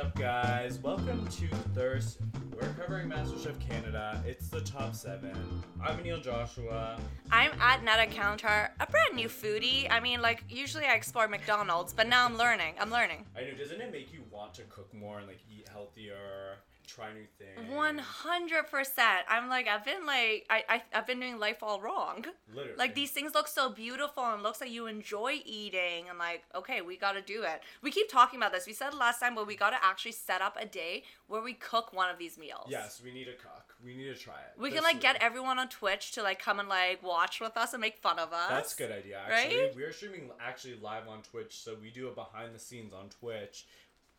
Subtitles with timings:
[0.00, 0.78] up, guys?
[0.78, 2.20] Welcome to Thirst.
[2.54, 4.22] We're covering MasterChef Canada.
[4.26, 5.36] It's the top seven.
[5.84, 6.98] I'm Aneal Joshua.
[7.30, 9.88] I'm at Netta Counter, a brand new foodie.
[9.90, 12.76] I mean, like, usually I explore McDonald's, but now I'm learning.
[12.80, 13.26] I'm learning.
[13.36, 13.54] I know.
[13.58, 16.56] Doesn't it make you want to cook more and like eat healthier,
[16.94, 17.70] try new things?
[17.70, 19.20] One hundred percent.
[19.28, 22.24] I'm like, I've been like, I, I, I've been doing life all wrong.
[22.52, 22.76] Literally.
[22.76, 26.80] Like these things look so beautiful and looks like you enjoy eating and like, okay,
[26.80, 27.62] we got to do it.
[27.82, 28.66] We keep talking about this.
[28.66, 31.54] We said last time, but we got to actually set up a day where we
[31.54, 32.66] cook one of these meals.
[32.68, 33.76] Yes, we need to cook.
[33.84, 34.60] We need to try it.
[34.60, 37.72] We can like get everyone on Twitch to like come and like watch with us
[37.72, 38.50] and make fun of us.
[38.50, 39.20] That's a good idea.
[39.26, 39.76] Actually, Right?
[39.76, 43.66] we're streaming actually live on Twitch, so we do a behind the scenes on Twitch.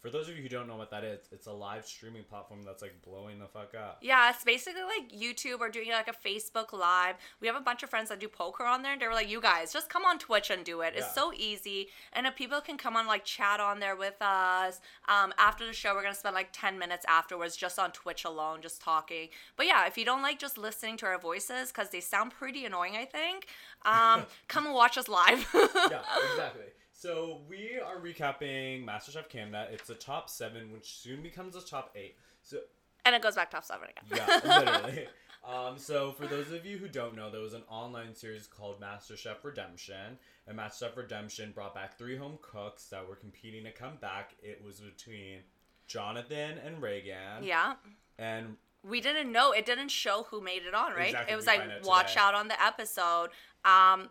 [0.02, 2.62] For those of you who don't know what that is, it's a live streaming platform
[2.66, 4.00] that's like blowing the fuck up.
[4.02, 7.18] Yeah, it's basically like YouTube or doing like a Facebook Live.
[7.40, 9.30] We have a bunch of friends that do poker on there, and they were like,
[9.30, 10.94] "You guys, just come on Twitch and do it.
[10.96, 11.12] It's Yeah.
[11.14, 15.34] so easy." And if people can come on like chat on there with us, um,
[15.38, 18.82] after the show, we're gonna spend like ten minutes afterwards just on Twitch alone, just
[18.82, 19.30] talking.
[19.56, 22.66] But yeah, if you don't like just listening to our voices because they sound pretty
[22.66, 23.46] annoying, I think,
[23.86, 25.48] um, come and watch us live.
[25.54, 26.64] yeah, exactly.
[27.02, 29.68] So we are recapping MasterChef Canada.
[29.72, 32.16] It's a top seven, which soon becomes a top eight.
[32.44, 32.60] So
[33.06, 34.20] and it goes back top seven again.
[34.46, 35.08] yeah, literally.
[35.44, 38.80] Um, so for those of you who don't know, there was an online series called
[38.80, 43.96] MasterChef Redemption, and MasterChef Redemption brought back three home cooks that were competing to come
[44.00, 44.36] back.
[44.44, 45.40] It was between
[45.88, 47.42] Jonathan and Reagan.
[47.42, 47.74] yeah.
[48.20, 48.58] And
[48.88, 51.62] we didn't know it didn't show who made it on right Exactly, it was like
[51.84, 52.22] watch today.
[52.22, 53.30] out on the episode
[53.64, 54.10] um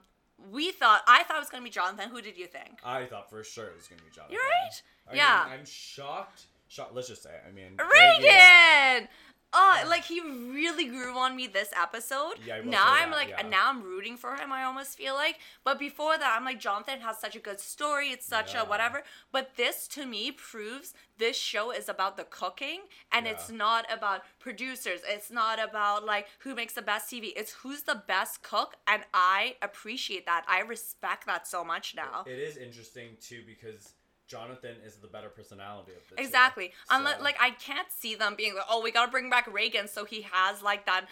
[0.50, 3.28] we thought i thought it was gonna be jonathan who did you think I thought
[3.30, 4.32] for sure it was gonna be Jonathan.
[4.34, 6.46] you're right I yeah Mean, I'm shocked.
[6.68, 6.94] Shocked.
[6.94, 7.30] Let's just say.
[7.30, 7.42] it.
[7.48, 9.08] I mean, reagan
[9.52, 12.34] Oh, like he really grew on me this episode.
[12.46, 13.42] Yeah, now I'm that, like, yeah.
[13.48, 14.52] now I'm rooting for him.
[14.52, 18.10] I almost feel like, but before that, I'm like, Jonathan has such a good story.
[18.10, 18.62] It's such Yeah.
[18.62, 19.02] a whatever.
[19.32, 23.32] But this to me proves this show is about the cooking, and Yeah.
[23.32, 25.00] it's not about producers.
[25.04, 27.32] It's not about like who makes the best TV.
[27.36, 30.44] It's who's the best cook, and I appreciate that.
[30.48, 32.24] I respect that so much now.
[32.26, 33.94] It is interesting too because
[34.30, 36.22] Jonathan is the better personality of the two.
[36.22, 36.72] Exactly.
[36.88, 39.88] Unless, So- like, I can't see them being like, oh, we gotta bring back Reagan
[39.88, 41.06] so he has like that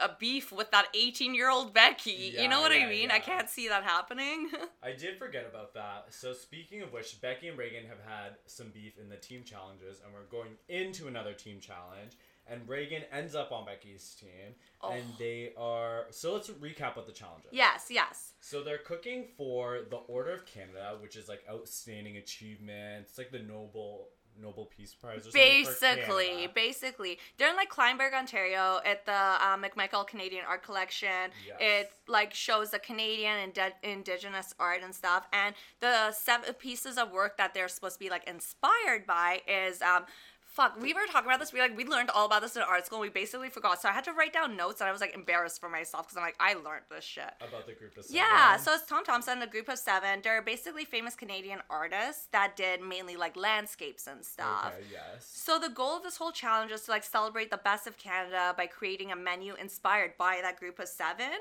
[0.00, 2.34] a beef with that 18 year old Becky.
[2.36, 3.12] you know what yeah, I mean?
[3.12, 4.50] I can't see that happening.
[4.82, 6.06] I did forget about that.
[6.10, 10.00] So speaking of which, Becky and Reagan have had some beef in the team challenges,
[10.04, 12.14] and we're going into another team challenge.
[12.46, 15.16] And Reagan ends up on Becky's team, and Oh.
[15.18, 16.06] they are.
[16.10, 17.52] So let's recap what the challenge is.
[17.52, 18.32] yes, yes.
[18.40, 23.06] So they're cooking for the Order of Canada, which is like outstanding achievement.
[23.08, 25.20] It's like the Nobel Nobel Peace Prize.
[25.20, 30.44] Or something for Basically, basically, they're in like Kleinburg, Ontario, at the uh, McMichael Canadian
[30.44, 31.30] Art Collection.
[31.46, 31.56] Yes.
[31.60, 35.28] It like shows the Canadian and indi- Indigenous art and stuff.
[35.32, 39.80] And the seven pieces of work that they're supposed to be like inspired by is
[39.80, 40.04] um.
[40.54, 41.52] Fuck, we were talking about this.
[41.52, 43.02] We like we learned all about this in art school.
[43.02, 45.12] And We basically forgot, so I had to write down notes, and I was like
[45.12, 47.24] embarrassed for myself because I'm like I learned this shit.
[47.40, 48.16] about the group of seven.
[48.16, 50.20] Yeah, so it's Tom Thomson, a group of seven.
[50.22, 54.74] They're basically famous Canadian artists that did mainly like landscapes and stuff.
[54.76, 55.28] Okay, yes.
[55.28, 58.54] So the goal of this whole challenge is to like celebrate the best of Canada
[58.56, 61.32] by creating a menu inspired by that group of seven.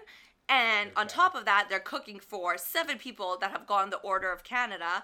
[0.49, 4.31] And on top of that, they're cooking for seven people that have gone the Order
[4.31, 5.03] of Canada.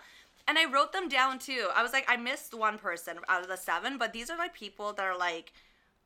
[0.49, 1.67] And I wrote them down too.
[1.75, 4.55] I was like, I missed one person out of the seven, but these are like
[4.55, 5.53] people that are like,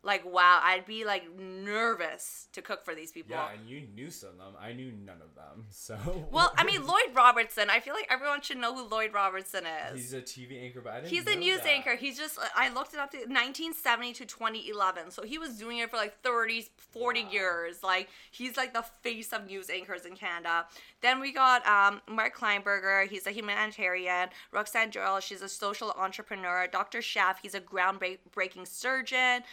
[0.03, 3.35] like wow, I'd be like nervous to cook for these people.
[3.35, 4.53] Yeah, and you knew some of them.
[4.61, 5.65] I knew none of them.
[5.71, 5.97] So
[6.31, 7.69] Well, I mean, Lloyd Robertson.
[7.69, 9.99] I feel like everyone should know who Lloyd Robertson is.
[9.99, 11.09] he's a TV anchor, but I didn't.
[11.11, 11.67] He's a news that.
[11.67, 11.95] anchor.
[11.95, 15.11] He's just, I looked it up to 1970 to 2011.
[15.11, 17.29] So he was doing it for like 30, 40 Wow.
[17.31, 17.83] years.
[17.83, 20.65] Like, he's like the face of news anchors in Canada.
[21.01, 23.07] Then we got um, Marc Kielburger.
[23.07, 24.29] He's a humanitarian.
[24.51, 26.67] Roxanne Joyal, she's a social entrepreneur.
[26.71, 27.01] Dr.
[27.01, 29.43] Chef, he's a groundbreaking surgeon.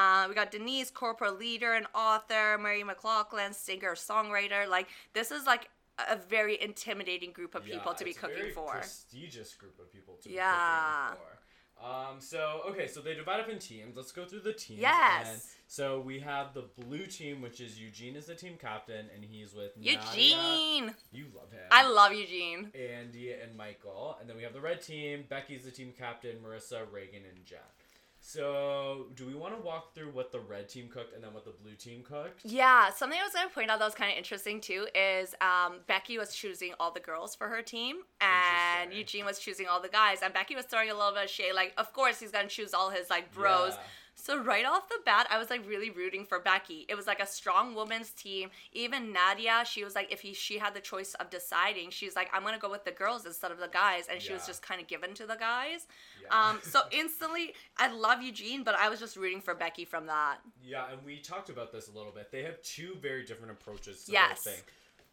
[0.00, 2.58] Uh, we got Denise, corporate leader and author.
[2.58, 4.68] Mary McLaughlin, singer, songwriter.
[4.68, 5.68] Like, this is like
[6.08, 8.72] a very intimidating group of people Yeah, to be it's a cooking very for.
[8.72, 11.10] Prestigious group of people to Yeah.
[11.10, 11.36] be cooking for.
[11.82, 12.20] Um.
[12.20, 12.86] So okay.
[12.86, 13.96] So they divide up in teams.
[13.96, 14.80] Let's go through the teams.
[14.80, 15.28] Yes.
[15.32, 19.24] And so we have the blue team, which is Eugene is the team captain, and
[19.24, 19.98] he's with Nadia.
[19.98, 20.94] Eugene.
[21.10, 21.66] You love him.
[21.70, 22.70] I love Eugene.
[22.74, 25.24] Andy and Michael, and then we have the red team.
[25.26, 26.36] Becky's the team captain.
[26.44, 27.58] Marissa, Reagan, and Jen.
[28.22, 31.44] So, do we want to walk through what the red team cooked and then what
[31.44, 32.42] the blue team cooked?
[32.44, 35.34] Yeah, something I was going to point out that was kind of interesting too is
[35.40, 39.80] um, Becky was choosing all the girls for her team, and Eugene was choosing all
[39.80, 40.18] the guys.
[40.22, 42.54] And Becky was throwing a little bit of shade, like, of course he's going to
[42.54, 43.72] choose all his like bros.
[43.72, 43.80] Yeah.
[44.20, 46.86] So right off the bat, I was like really rooting for Becky.
[46.88, 48.50] It was like a strong woman's team.
[48.72, 52.16] Even Nadia, she was like, if he, she had the choice of deciding, she was
[52.16, 54.62] like, I'm gonna go with the girls instead of the guys, and she was just
[54.62, 55.86] kind of given to the guys.
[56.22, 56.48] Yeah.
[56.50, 60.38] Um, so instantly, I love Eugene, but I was just rooting for Becky from that.
[60.62, 62.30] Yeah, and we talked about this a little bit.
[62.30, 64.44] They have two very different approaches to Yes.
[64.44, 64.64] the whole thing.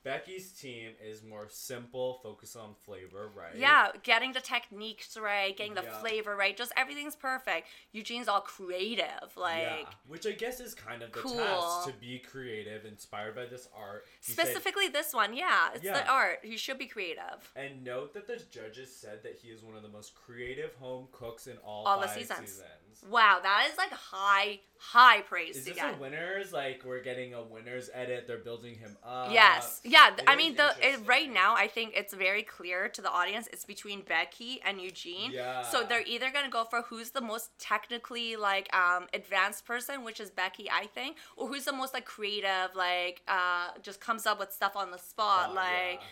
[0.08, 3.54] Becky's team is more simple, focus on flavor, right?
[3.58, 6.00] Yeah, getting the techniques right, getting the Yeah.
[6.00, 7.68] flavor right, just everything's perfect.
[7.92, 9.62] Eugene's all creative, like.
[9.62, 11.36] yeah, which I guess is kind of the Cool.
[11.36, 14.06] test to be creative, inspired by this art.
[14.26, 16.40] He said- Specifically, this one, yeah, it's the art.
[16.46, 17.52] You should be creative.
[17.56, 21.10] and note that the judges said that he is one of the most creative home
[21.12, 22.50] cooks in all, All the five seasons.
[22.52, 23.04] seasons.
[23.10, 25.94] Wow, that is like high, high praise Is this get.
[25.94, 26.52] a winners?
[26.52, 28.26] Like we're getting a winners edit.
[28.26, 29.32] They're building him up.
[29.32, 29.97] Yes, yeah.
[30.18, 33.48] It I mean, the it, right now, I think it's very clear to the audience.
[33.52, 35.32] It's between Becky and Eugene.
[35.32, 35.64] Yeah.
[35.64, 40.20] So they're either gonna go for who's the most technically like um advanced person, which
[40.20, 44.40] is Becky, I think, or who's the most like creative, like uh just comes up
[44.40, 46.00] with stuff on the spot, like.
[46.00, 46.08] yeah.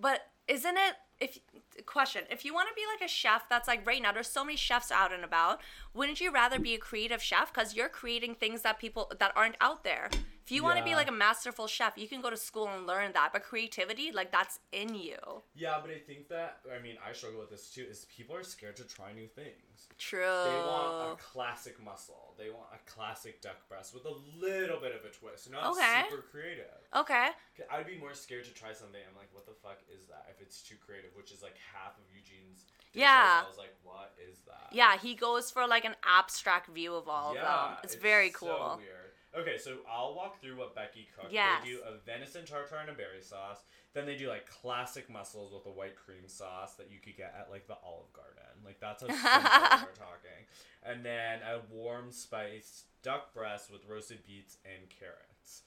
[0.00, 1.38] But isn't it if
[1.86, 4.44] question if you want to be like a chef that's like right now there's so
[4.44, 5.60] many chefs out and about
[5.94, 9.56] wouldn't you rather be a creative chef because you're creating things that people that aren't
[9.60, 10.10] out there
[10.50, 12.86] if you want to be like a masterful chef you can go to school and
[12.86, 15.16] learn that but creativity like that's in you
[15.54, 17.86] Yeah, but I think that I mean I struggle with this too.
[17.88, 19.88] Is people are scared to try new things.
[19.98, 22.34] true They want a classic muscle.
[22.36, 26.02] They want a classic duck breast with a little bit of a twist, not Okay.
[26.10, 26.80] super creative.
[26.96, 27.28] Okay.
[27.70, 29.00] I'd be more scared to try something.
[29.08, 30.26] I'm like, what the fuck is that?
[30.34, 32.64] If it's too creative, which is like half of Eugene's.
[32.92, 33.42] Yeah.
[33.44, 34.68] I was like, what is that?
[34.72, 38.48] yeah he goes for like an abstract view of all of them it's, very cool
[38.48, 39.10] So weird.
[39.38, 41.32] Okay, so I'll walk through what Becky cooked.
[41.32, 41.62] Yes.
[41.62, 43.58] They do a venison tartare and a berry sauce.
[43.94, 47.34] Then they do like classic mussels with a white cream sauce that you could get
[47.38, 48.64] at like the Olive Garden.
[48.64, 50.46] Like that's how simple we're talking.
[50.82, 55.62] And then a warm spiced duck breast with roasted beets and carrots.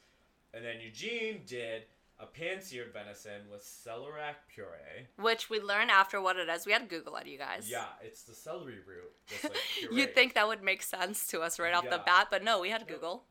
[0.54, 1.84] And then Eugene did
[2.20, 5.08] a pan-seared venison with celeriac puree.
[5.18, 7.86] which we learn after what it is we had to google it you guys Yeah,
[8.04, 9.12] it's the celery root.
[9.44, 9.56] Like.
[9.92, 12.70] You'd think that would make sense to us right off the bat, but no, we
[12.70, 13.24] had to Google.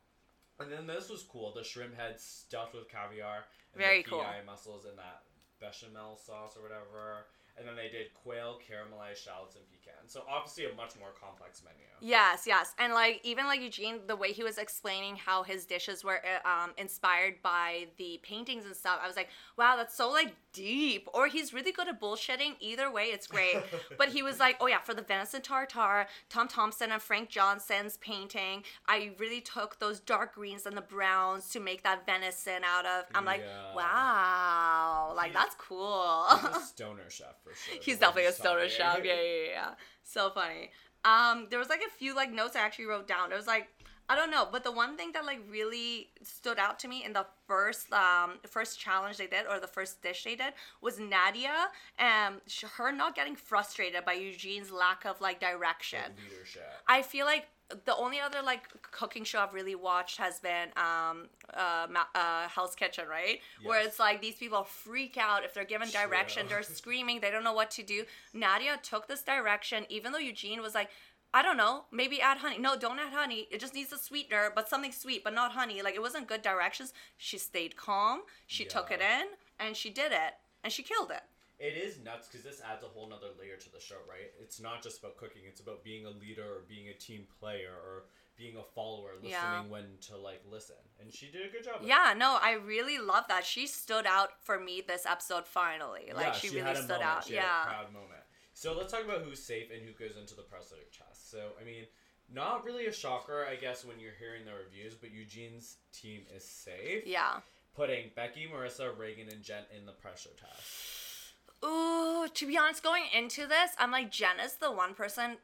[0.63, 1.53] And then this was cool.
[1.55, 3.45] The shrimp head stuffed with caviar.
[3.75, 4.21] And Very the cool.
[4.21, 5.23] PEI mussels in that
[5.61, 7.27] bechamel sauce or whatever.
[7.59, 10.13] And then they did quail, caramelized shallots, and pecans.
[10.13, 11.79] So obviously a much more complex menu.
[12.05, 16.03] Yes, yes, and like even like Eugene, the way he was explaining how his dishes
[16.03, 20.11] were uh, um, inspired by the paintings and stuff, I was like, wow, that's so
[20.11, 21.09] like deep.
[21.15, 22.57] Or he's really good at bullshitting.
[22.59, 23.63] Either way, it's great.
[23.99, 27.99] but he was like, oh yeah, for the venison tartare, Tom Thomson and Frank Johnston's
[27.99, 32.85] painting, I really took those dark greens and the browns to make that venison out
[32.85, 33.05] of.
[33.15, 33.77] I'm like, Yeah.
[33.77, 36.25] wow, like He's- that's cool.
[36.31, 37.79] He's a stoner chef for sure.
[37.83, 39.05] He's definitely a stoner chef.
[39.05, 39.71] Yeah, yeah, yeah.
[40.03, 40.71] So funny.
[41.05, 43.29] Um, there was like a few like notes I actually wrote down.
[43.29, 43.69] There was like
[44.09, 47.13] I don't know, but the one thing that like really stood out to me in
[47.13, 51.69] the first um first challenge they did or the first dish they did was Nadia
[51.99, 52.41] and
[52.77, 56.01] her not getting frustrated by Eugene's lack of like direction.
[56.31, 56.63] Leadership.
[56.89, 57.47] I feel like
[57.87, 62.49] the only other like cooking show I've really watched has been um uh, Ma- uh
[62.49, 63.41] Hell's Kitchen, right?
[63.65, 67.45] Where it's like these people freak out if they're given direction, they're screaming, they don't
[67.45, 68.05] know what to do.
[68.35, 70.91] Nadia took this direction, even though Eugene was like.
[71.35, 71.85] I don't know.
[71.91, 72.59] Maybe add honey.
[72.59, 73.49] No, don't add honey.
[73.51, 75.81] It just needs a sweetener, but something sweet, but not honey.
[75.83, 76.93] Like it wasn't good directions.
[77.17, 78.23] She stayed calm.
[78.47, 79.29] She took it in,
[79.59, 81.23] and she did it, and she killed it.
[81.59, 84.33] It is nuts because this adds a whole nother layer to the show, right?
[84.41, 87.71] It's not just about cooking; it's about being a leader or being a team player
[87.73, 88.05] or
[88.37, 89.63] being a follower, listening Yeah.
[89.69, 90.77] when to like listen.
[91.01, 91.83] And she did a good job.
[91.85, 92.19] Yeah, it.
[92.19, 93.45] no, I really love that.
[93.45, 96.11] She stood out for me this episode finally.
[96.15, 97.09] Like yeah, she, she really had a stood moment.
[97.09, 97.25] out.
[97.25, 97.65] She had a yeah.
[97.65, 98.23] proud moment.
[98.55, 101.12] So let's talk about who's safe and who goes into the pressure test.
[101.33, 101.87] So I mean,
[102.31, 106.45] not really a shocker, I guess, when you're hearing the reviews, but Eugene's team is
[106.45, 107.07] safe.
[107.07, 107.41] Yeah.
[107.75, 111.65] Putting Becky, Marissa, Reagan, and Jen in the pressure test.
[111.65, 115.39] Ooh, to be honest, going into this, I'm like Jen is the one person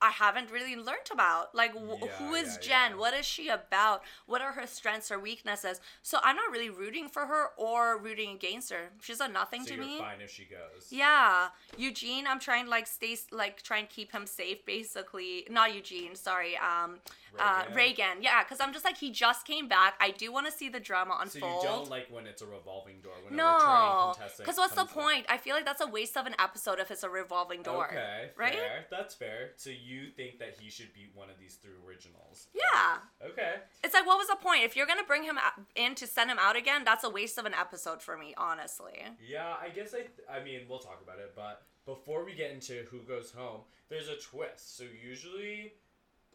[0.00, 1.54] I haven't really learned about.
[1.54, 2.90] Like, wh- Yeah, who is yeah, Jen?
[2.92, 2.96] yeah.
[2.98, 4.02] What is she about?
[4.26, 5.80] What are her strengths, or weaknesses?
[6.02, 8.90] So I'm not really rooting for her or rooting against her.
[9.00, 9.98] She's a nothing So to you're me.
[9.98, 10.86] fine if she goes.
[10.90, 12.26] Yeah, Eugene.
[12.26, 14.64] I'm trying to like stay like try and keep him safe.
[14.64, 16.14] Basically, not Eugene.
[16.14, 16.98] Sorry, um,
[17.38, 17.76] uh, Reagan?
[17.76, 18.22] Reagan.
[18.22, 19.94] Yeah, because I'm just like he just came back.
[20.00, 21.62] I do want to see the drama unfold.
[21.62, 25.26] So you don't like when it's a revolving door no, because what's the point?
[25.28, 27.86] I feel like that's a waste of an episode if it's a revolving door.
[27.88, 28.52] Okay, right?
[28.54, 28.86] fair.
[28.90, 29.50] That's fair.
[29.56, 32.48] So you think that he should be one of these three originals?
[32.54, 32.98] Yeah.
[33.30, 33.54] Okay.
[33.84, 34.64] It's like, what was the point?
[34.64, 35.38] If you're gonna bring him
[35.74, 39.02] in to send him out again, that's a waste of an episode for me, honestly.
[39.26, 40.06] Yeah, I guess I.
[40.32, 44.08] I mean, we'll talk about it, but before we get into who goes home, there's
[44.08, 44.76] a twist.
[44.76, 45.72] So usually,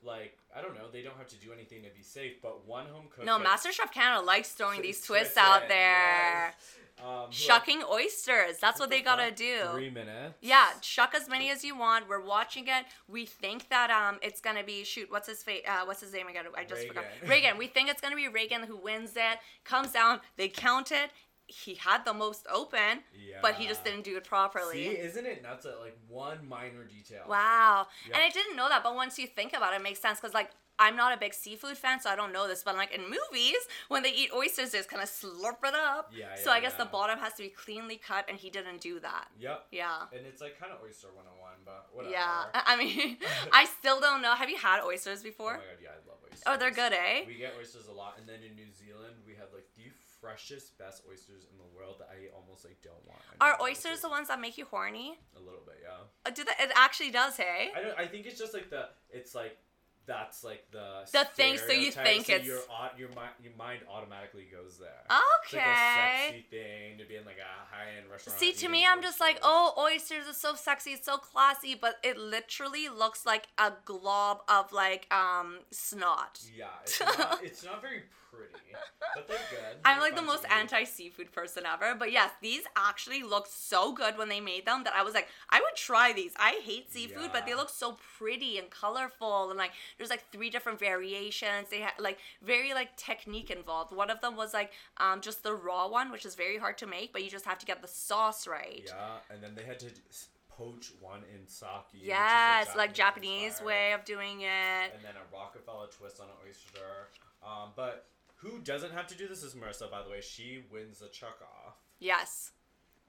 [0.04, 2.86] like I don't know, they don't have to do anything to be safe, but one
[2.88, 3.26] home cook.
[3.26, 6.48] No, MasterChef Canada likes throwing these twist twists out there.
[6.48, 6.54] yes.
[7.34, 8.58] Shucking oysters.
[8.60, 9.60] That's what they gotta Fuck, do.
[9.74, 10.36] Three minutes.
[10.42, 12.08] Yeah, shuck as many as you want.
[12.08, 12.86] We're watching it.
[13.08, 15.12] We think that um it's gonna be shoot.
[15.12, 15.64] What's his face?
[15.68, 16.46] Uh, what's his name again?
[16.58, 17.06] I just forgot.
[17.22, 17.30] Reagan.
[17.30, 17.58] Reagan.
[17.58, 19.40] We think it's gonna be Reagan who wins it.
[19.64, 20.22] Comes down.
[20.38, 21.12] They count it.
[21.46, 23.38] He had the most open, yeah.
[23.42, 24.86] but he just didn't do it properly.
[24.86, 27.24] See, isn't it nuts that like one minor detail?
[27.28, 27.88] Wow.
[28.08, 28.16] Yeah.
[28.16, 30.34] And I didn't know that, but once you think about it, it makes sense because,
[30.34, 32.64] like, I'm not a big seafood fan, so I don't know this.
[32.64, 36.12] But, like, in movies, when they eat oysters, they just kind of slurp it up.
[36.16, 39.00] Yeah, So I guess the bottom has to be cleanly cut, and he didn't do
[39.00, 39.28] that.
[39.40, 39.68] Yep.
[39.72, 40.10] Yeah.
[40.12, 42.14] And it's like kind of oyster 101, but whatever.
[42.14, 42.46] Yeah.
[42.54, 43.18] I mean,
[43.52, 44.34] I still don't know.
[44.34, 45.56] Have you had oysters before?
[45.56, 46.44] Oh my god, yeah, I love oysters.
[46.48, 47.24] Oh, they're good, eh?
[47.28, 50.78] We get oysters a lot, and then in New Zealand, we have like the freshest,
[50.78, 53.20] best oysters in the world that I almost like don't want.
[53.42, 55.20] Are oysters the ones that make you horny?
[55.36, 56.08] A little bit, yeah.
[56.26, 56.56] Uh, Do that?
[56.60, 57.72] It actually does, hey?
[57.76, 58.00] I don't.
[58.00, 58.88] I think it's just like the.
[59.10, 59.58] It's like
[60.06, 61.06] that's like the.
[61.12, 62.60] The thing, so you think so it's- your
[62.98, 65.04] your mind your mind automatically goes there.
[65.44, 66.28] It's like a Okay.
[66.28, 68.40] sexy thing to be in like a high end restaurant.
[68.40, 71.98] See, to me, I'm just like, oh, oysters are so sexy, it's so classy, but
[72.04, 76.42] it literally looks like a glob of like um snot.
[76.56, 77.40] Yeah, it's not.
[77.44, 78.74] It's not very pretty,
[79.16, 79.78] but they're good.
[79.86, 83.92] I'm They're like the most anti seafood person ever, but yes, these actually look so
[83.94, 86.32] good when they made them that I was like, I would try these.
[86.38, 90.50] I hate seafood, but they look so pretty and colorful, and like there's like three
[90.50, 91.70] different variations.
[91.70, 93.96] They had like very like technique involved.
[93.96, 96.88] One of them was like um just the raw one, which is very hard to
[96.88, 98.84] make, but you just have to get the sauce right.
[98.86, 99.88] Yeah, and then they had to
[100.50, 101.68] poach one in sake.
[101.92, 104.94] which is a Yes, like Japanese inspired, way of doing it.
[104.94, 107.10] And then a Rockefeller twist on an oyster.
[107.46, 110.22] Um, but who doesn't have to do this is Marissa, by the way.
[110.22, 111.76] She wins the shuck off.
[112.00, 112.52] Yes.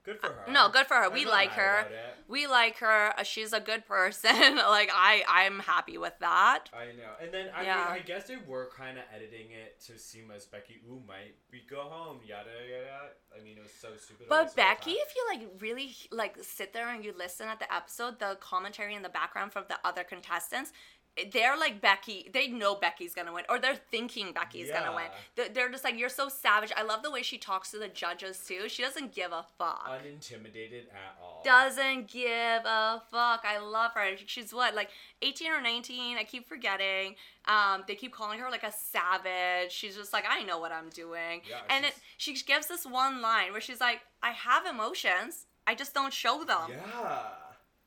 [0.05, 0.51] Good for her.
[0.51, 1.09] No, good for her.
[1.09, 1.87] We like her.
[2.27, 3.13] We like her.
[3.17, 4.31] Uh, She's a good person.
[4.55, 6.69] like I, I'm happy with that.
[6.73, 7.13] I know.
[7.21, 7.77] And then I Yeah.
[7.77, 11.35] mean, I guess they were kind of editing it to seem as Becky, ooh, might
[11.51, 13.11] be go home, yada yada.
[13.37, 14.27] I mean, it was so stupid.
[14.29, 18.19] But Becky, if you like really like sit there and you listen at the episode,
[18.19, 20.71] the commentary in the background from the other contestants,
[21.31, 22.29] they're like Becky.
[22.33, 25.05] They know Becky's gonna win, or they're thinking Becky's gonna win.
[25.35, 26.73] They're, they're just like, you're so savage.
[26.75, 28.67] I love the way she talks to the judges too.
[28.67, 29.87] She doesn't give a fuck.
[29.87, 31.41] unintimidated at all.
[31.45, 33.45] doesn't give a fuck.
[33.45, 34.17] I love her.
[34.25, 34.89] She's what, like
[35.21, 36.17] 18 or 19?
[36.17, 37.15] I keep forgetting.
[37.47, 39.71] Um, they keep calling her like a savage.
[39.71, 41.41] She's just like, I know what I'm doing.
[41.49, 45.45] Yeah, and it, she gives this one line where she's like, I have emotions.
[45.67, 46.69] I just don't show them.
[46.69, 47.19] Yeah.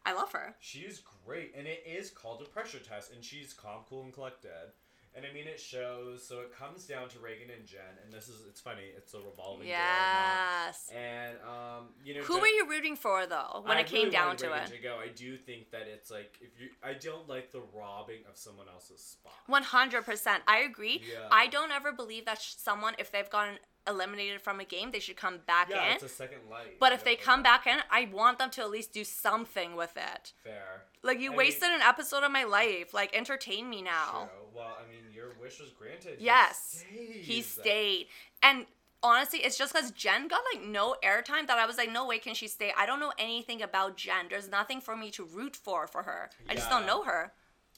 [0.09, 0.55] I love her.
[0.61, 4.13] She is great, and it is called a pressure test, and she's calm, cool, and
[4.13, 4.73] collected.
[5.15, 6.27] And I mean, it shows.
[6.27, 8.85] So it comes down to Reagan and Jen, and this is it's funny.
[8.97, 9.77] It's a revolving door.
[9.77, 10.91] Yes.
[10.95, 13.99] And um, you know, Who Jen- were you rooting for though when I it came
[14.05, 14.77] really down to Reagan it?
[14.77, 18.21] To go, I do think that it's like if you, I don't like the robbing
[18.31, 19.33] of someone else's spot.
[19.47, 20.43] One hundred percent.
[20.47, 21.03] I agree.
[21.11, 21.27] Yeah.
[21.33, 23.59] I don't ever believe that sh- someone, if they've gotten
[23.89, 25.95] eliminated from a game, they should come back yeah, in.
[25.95, 26.79] it's a second light.
[26.79, 29.97] But if they come back in, I want them to at least do something with
[29.97, 30.33] it.
[30.45, 30.83] fair.
[31.03, 32.93] Like you I wasted an episode of my life.
[32.93, 34.31] Like entertain me now.
[34.31, 34.49] True.
[34.57, 36.19] Well, I mean, your wish was granted.
[36.19, 36.85] He Yes.
[36.91, 38.07] He stayed.
[38.43, 38.67] And
[39.03, 42.19] honestly, it's just because Jen got like no airtime that I was like, no way
[42.19, 42.73] can she stay.
[42.77, 44.27] I don't know anything about Jen.
[44.29, 46.31] There's nothing for me to root for for her.
[46.49, 47.33] I just don't know her.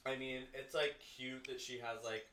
[0.07, 2.25] I mean, it's like cute that she has like,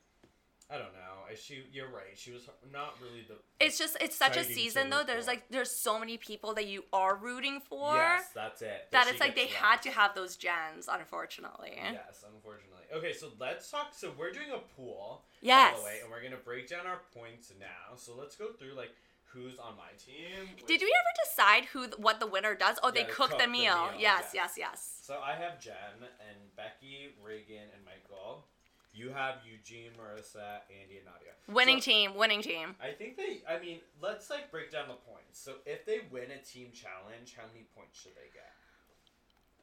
[0.70, 1.02] I don't know.
[1.30, 2.16] I- She, you're right.
[2.16, 3.36] She was not really the.
[3.60, 5.04] It's just it's such a season though.
[5.04, 5.32] There's for.
[5.32, 8.88] like there's so many people that you are rooting for Yes, that's it.
[8.92, 11.74] that she it's like they gets had to have those gens, unfortunately.
[11.76, 12.86] Yes, unfortunately.
[12.94, 13.88] Okay, so let's talk.
[13.94, 15.24] So we're doing a pool.
[15.42, 15.84] Yes.
[15.84, 17.96] Way, and we're gonna break down our points now.
[17.98, 18.92] So let's go through like
[19.26, 20.48] who's on my team.
[20.66, 22.80] Did we ever decide who what the winner does?
[22.82, 23.76] Oh, they Yeah, they cook, cook the the meal.
[23.92, 24.34] meal, Yes, yes.
[24.34, 25.00] yes, yes.
[25.04, 28.07] So I have Jen and Becky, Reagan, and Michael.
[28.98, 31.34] You have Eugene, Marissa, Andy, and Nadia.
[31.48, 32.76] Winning So- team, winning team.
[32.82, 33.44] I think they.
[33.48, 35.40] I mean, let's like break down the points.
[35.40, 38.52] So if they win a team challenge, how many points should they get?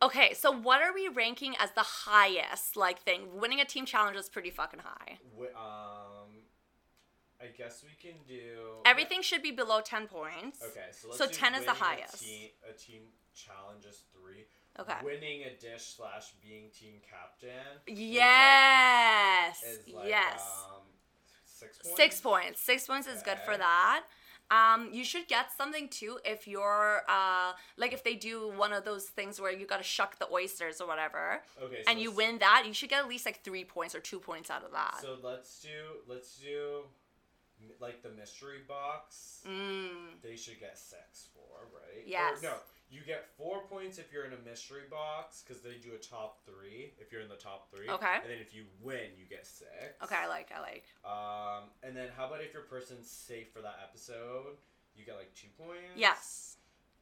[0.02, 3.40] Okay, so what are we ranking as the highest like thing?
[3.40, 5.18] Winning a team challenge is pretty fucking high.
[5.56, 6.28] Um,
[7.40, 10.62] I guess we can do Everything should be below 10 points.
[10.62, 12.20] Okay, so let's So 10 is the winning a highest.
[12.22, 13.02] team- A team,
[13.34, 14.44] challenge is three.
[14.78, 14.94] Okay.
[15.04, 17.50] Winning a dish slash being team captain.
[17.86, 19.62] is Yes.
[19.62, 20.42] Like, is like, yes.
[20.68, 20.82] Um,
[21.44, 21.96] six points.
[21.96, 22.60] Six points.
[22.60, 24.02] Six points is good for that.
[24.50, 28.84] Um, you should get something too if you're uh like if they do one of
[28.84, 31.82] those things where you gotta shuck the oysters or whatever, Okay.
[31.82, 34.20] So and you win that, you should get at least like three points or two
[34.20, 34.98] points out of that.
[35.00, 35.68] So let's do
[36.06, 36.82] let's do
[37.80, 39.42] like the mystery box.
[39.48, 40.20] mm.
[40.22, 42.04] They should get six for right.
[42.04, 42.42] Or Yes.
[42.42, 42.52] no,
[42.90, 46.38] You get four points if you're in a mystery box because they do a top
[46.44, 46.92] three.
[46.98, 48.16] If you're in the top three, Okay.
[48.22, 49.70] And then if you win, you get six.
[50.02, 50.84] Okay, I like, I like.
[51.04, 54.56] Um, and then how about if your person's safe for that episode?
[54.94, 55.96] You get like two points.
[55.96, 56.56] Yes.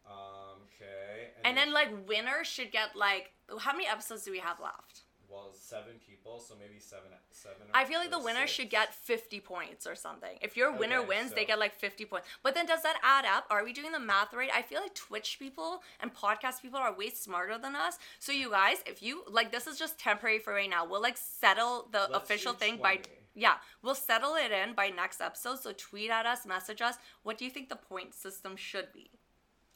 [0.07, 0.63] Um.
[0.67, 1.31] Okay.
[1.45, 5.02] And then like winner should get like how many episodes do we have left?
[5.33, 7.09] Well, seven people, so maybe seven.
[7.31, 7.67] Seven.
[7.73, 8.53] I feel like the winner six.
[8.53, 10.37] should get 50 points or something.
[10.43, 12.27] If your winner Okay, wins, they get like 50 points.
[12.43, 13.47] But then does that add up?
[13.51, 14.51] Are we doing the math right?
[14.55, 17.99] I feel like Twitch people and podcast people are way smarter than us.
[18.19, 20.85] So you guys, if you like this is just temporary for right now.
[20.85, 23.01] We'll like settle the Let's official thing by
[23.35, 25.59] yeah, we'll settle it in by next episode.
[25.61, 26.97] So tweet at us, message us.
[27.23, 29.11] What do you think the point system should be?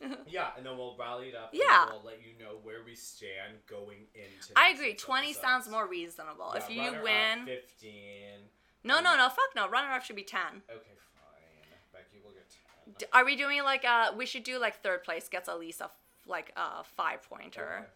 [0.29, 1.51] Yeah, and then we'll rally it up.
[1.53, 1.85] Yeah.
[1.85, 4.53] And we'll let you know where we stand going into.
[4.57, 4.95] I agree.
[4.95, 5.43] 20 episodes.
[5.43, 6.53] sounds more reasonable.
[6.55, 8.51] if you win, fifteen.
[8.85, 9.69] no, no, no, fuck no.
[9.69, 10.41] Runner up should be 10.
[10.41, 10.81] Okay,
[11.15, 11.79] fine.
[11.93, 12.95] Becky will get ten.
[12.99, 15.81] D- Are we doing like uh we should do like third place gets at least
[15.81, 15.91] a
[16.27, 17.79] like a five pointer.
[17.81, 17.89] Okay.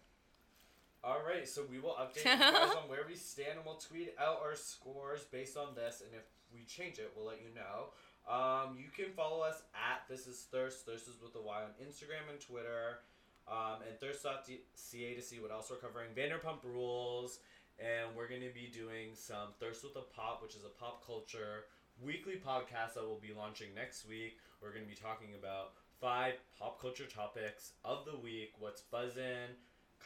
[1.03, 4.13] All right, so we will update you guys on where we stand, and we'll tweet
[4.19, 6.01] out our scores based on this.
[6.05, 6.21] And if
[6.53, 7.87] we change it, we'll let you know.
[8.31, 10.85] Um, you can follow us at This Is Thirst.
[10.85, 13.03] Thirst is with a Y on Instagram and Twitter.
[13.45, 16.15] Um, and thirst.ca to see what else we're covering.
[16.15, 17.39] Vanderpump Rules.
[17.77, 21.05] And we're going to be doing some Thirst with a Pop, which is a pop
[21.05, 21.65] culture
[21.99, 24.37] weekly podcast that we'll be launching next week.
[24.61, 29.59] We're going to be talking about five pop culture topics of the week, what's buzzing,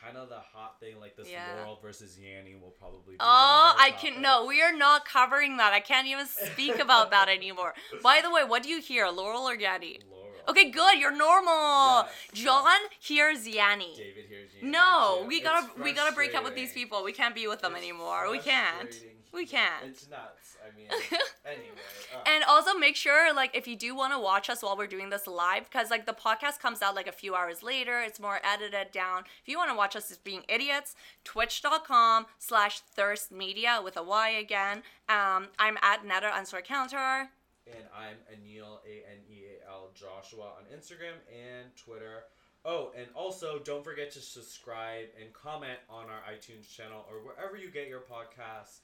[0.04, 1.46] kind of the hot thing like this Yeah.
[1.58, 3.18] Laurel versus Yanni will probably be.
[3.20, 5.74] Oh, I can no, we are not covering that.
[5.74, 7.74] I can't even speak about that anymore.
[8.04, 10.00] By the way, what do you hear, Laurel or Yanni?
[10.10, 10.26] Laurel.
[10.48, 11.00] Okay, good.
[11.00, 12.08] You're normal.
[12.34, 13.96] John hears Yanni.
[13.98, 14.72] David hears Yanni.
[14.72, 17.04] No, we gotta we gotta break up with these people.
[17.04, 18.30] We can't be with them It's anymore.
[18.30, 18.94] We can't.
[19.36, 19.84] We can't.
[19.86, 20.56] It's nuts.
[20.66, 20.88] I mean,
[21.46, 21.68] anyway.
[22.16, 24.88] uh, And also make sure, like, if you do want to watch us while we're
[24.88, 28.20] doing this live, because like the podcast comes out like a few hours later, it's
[28.20, 29.24] more edited down.
[29.42, 34.04] If you want to watch us as being idiots, twitch.com slash thirst media with a
[34.04, 34.78] Y again.
[35.10, 37.30] Um, I'm at Netta underscore counter.
[37.68, 42.24] And I'm Aneal, A N E A L Joshua on Instagram and Twitter.
[42.64, 47.58] Oh, and also don't forget to subscribe and comment on our iTunes channel or wherever
[47.58, 48.80] you get your podcasts.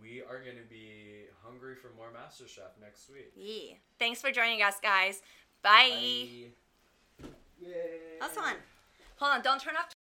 [0.00, 3.32] We are going to be hungry for more MasterChef next week.
[3.34, 3.76] Yeah.
[3.98, 5.22] Thanks for joining us, guys.
[5.62, 5.90] Bye.
[5.90, 7.28] Bye.
[7.60, 8.18] Yay.
[8.20, 8.56] That's fun.
[9.16, 9.95] Hold on, don't turn off